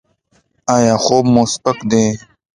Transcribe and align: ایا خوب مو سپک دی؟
ایا 0.75 0.95
خوب 1.03 1.25
مو 1.33 1.43
سپک 1.53 1.77
دی؟ 1.89 2.05